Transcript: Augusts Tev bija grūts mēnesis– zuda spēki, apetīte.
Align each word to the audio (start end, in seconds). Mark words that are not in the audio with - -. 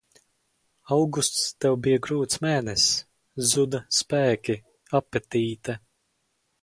Augusts 0.95 1.43
Tev 1.65 1.75
bija 1.87 1.99
grūts 2.07 2.41
mēnesis– 2.45 2.87
zuda 3.51 3.83
spēki, 3.99 4.57
apetīte. 5.01 5.77